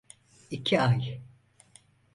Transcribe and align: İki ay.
İki 0.51 0.81
ay. 0.81 1.21